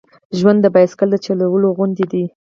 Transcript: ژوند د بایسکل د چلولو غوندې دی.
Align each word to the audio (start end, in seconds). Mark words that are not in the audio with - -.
ژوند 0.37 0.59
د 0.61 0.65
بایسکل 0.75 1.07
د 1.11 1.15
چلولو 1.25 1.67
غوندې 1.77 2.05
دی. 2.11 2.25